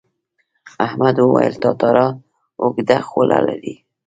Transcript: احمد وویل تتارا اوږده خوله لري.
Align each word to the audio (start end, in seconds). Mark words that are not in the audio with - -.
احمد 0.85 1.15
وویل 1.19 1.53
تتارا 1.63 2.07
اوږده 2.61 2.97
خوله 3.07 3.39
لري. 3.47 3.75